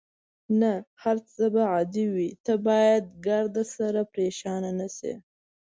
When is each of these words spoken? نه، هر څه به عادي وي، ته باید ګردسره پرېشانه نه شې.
نه، 0.61 0.71
هر 1.03 1.17
څه 1.31 1.43
به 1.53 1.61
عادي 1.73 2.05
وي، 2.13 2.29
ته 2.45 2.53
باید 2.67 3.03
ګردسره 3.25 4.01
پرېشانه 4.13 4.71
نه 4.79 4.87
شې. 4.95 5.13